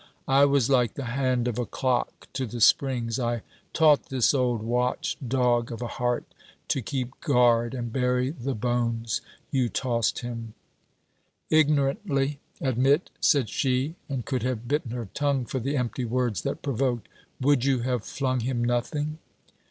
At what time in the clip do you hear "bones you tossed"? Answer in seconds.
8.55-10.21